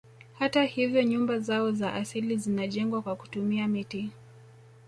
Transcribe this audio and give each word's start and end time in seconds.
Hata 0.33 0.63
hivyo 0.63 1.03
nyumba 1.03 1.39
zao 1.39 1.71
za 1.71 1.93
asili 1.93 2.37
zinajengwa 2.37 3.01
kwa 3.01 3.15
kutumia 3.15 3.67
miti 3.67 4.09